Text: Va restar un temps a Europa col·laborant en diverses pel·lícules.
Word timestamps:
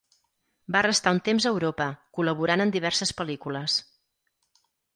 Va 0.75 0.79
restar 0.85 1.13
un 1.15 1.19
temps 1.27 1.45
a 1.45 1.51
Europa 1.55 1.87
col·laborant 2.19 2.65
en 2.65 2.73
diverses 2.79 3.15
pel·lícules. 3.21 3.77